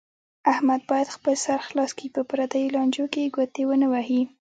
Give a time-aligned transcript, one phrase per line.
[0.51, 4.21] احمد باید خپل سر خلاص کړي، په پریو لانجو کې ګوتې و نه وهي.